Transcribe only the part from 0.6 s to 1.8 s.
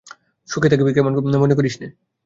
থাকিবি মনে করিস